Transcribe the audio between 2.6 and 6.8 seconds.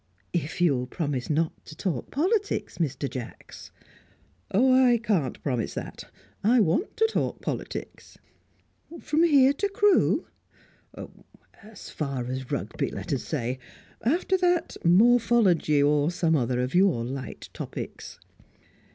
Mr. Jacks." "I can't promise that. I